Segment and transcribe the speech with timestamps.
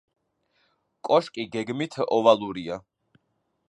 [1.09, 2.85] კოშკი გეგმით ოვალურია.